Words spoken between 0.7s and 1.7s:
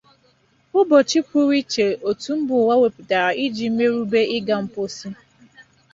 ụbọchị pụrụ